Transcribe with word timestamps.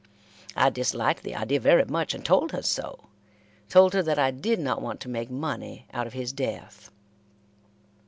I 0.55 0.71
disliked 0.71 1.21
the 1.21 1.35
idea 1.35 1.59
very 1.59 1.85
much, 1.85 2.15
and 2.15 2.25
told 2.25 2.53
her 2.53 2.63
so 2.63 3.09
told 3.69 3.93
her 3.93 4.01
that 4.01 4.17
I 4.17 4.31
did 4.31 4.59
not 4.59 4.81
want 4.81 4.99
to 5.01 5.09
make 5.09 5.29
money 5.29 5.85
out 5.93 6.07
of 6.07 6.13
his 6.13 6.33
death. 6.33 6.89